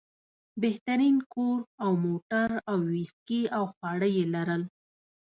[0.63, 4.63] بهترین کور او موټر او ویسکي او خواړه یې لرل.